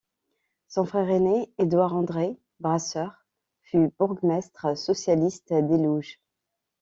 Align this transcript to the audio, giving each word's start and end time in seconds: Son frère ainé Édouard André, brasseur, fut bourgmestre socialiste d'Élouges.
Son 0.67 0.85
frère 0.85 1.11
ainé 1.11 1.53
Édouard 1.59 1.95
André, 1.95 2.39
brasseur, 2.59 3.23
fut 3.61 3.91
bourgmestre 3.99 4.75
socialiste 4.75 5.53
d'Élouges. 5.53 6.19